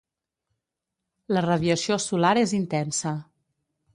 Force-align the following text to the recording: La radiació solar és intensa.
La 1.37 1.43
radiació 1.47 1.99
solar 2.07 2.33
és 2.45 2.57
intensa. 2.61 3.15